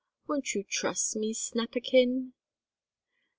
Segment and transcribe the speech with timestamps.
[0.27, 2.33] Won't you trust me, Snapperkin?"